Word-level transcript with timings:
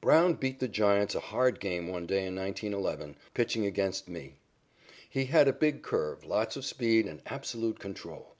Brown 0.00 0.34
beat 0.34 0.60
the 0.60 0.68
Giants 0.68 1.16
a 1.16 1.18
hard 1.18 1.58
game 1.58 1.88
one 1.88 2.06
day 2.06 2.26
in 2.28 2.36
1911, 2.36 3.16
pitching 3.34 3.66
against 3.66 4.06
me. 4.08 4.36
He 5.10 5.24
had 5.24 5.48
a 5.48 5.52
big 5.52 5.82
curve, 5.82 6.24
lots 6.24 6.54
of 6.54 6.64
speed, 6.64 7.06
and 7.06 7.20
absolute 7.26 7.80
control. 7.80 8.36